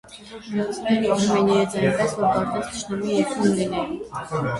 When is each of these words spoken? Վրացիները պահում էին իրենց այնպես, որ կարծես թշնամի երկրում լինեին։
Վրացիները 0.53 1.11
պահում 1.11 1.33
էին 1.33 1.51
իրենց 1.55 1.75
այնպես, 1.81 2.15
որ 2.21 2.33
կարծես 2.37 2.65
թշնամի 2.71 3.19
երկրում 3.19 3.53
լինեին։ 3.61 3.93